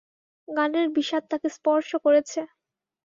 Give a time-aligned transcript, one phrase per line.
[0.47, 2.39] গানের বিষাদ তাঁকে স্পর্শ করেছে।